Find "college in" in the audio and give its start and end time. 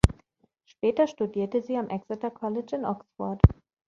2.31-2.85